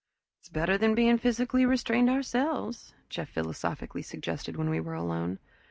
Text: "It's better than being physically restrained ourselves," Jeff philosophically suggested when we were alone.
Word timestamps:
"It's 0.39 0.49
better 0.49 0.79
than 0.79 0.95
being 0.95 1.19
physically 1.19 1.63
restrained 1.63 2.09
ourselves," 2.09 2.95
Jeff 3.07 3.29
philosophically 3.29 4.01
suggested 4.01 4.57
when 4.57 4.71
we 4.71 4.79
were 4.79 4.95
alone. 4.95 5.37